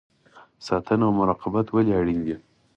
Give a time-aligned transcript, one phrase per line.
[0.67, 2.35] ساتنه او مراقبت ولې اړین دی؟